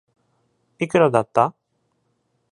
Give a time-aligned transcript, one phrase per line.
[0.79, 1.53] いくらだった。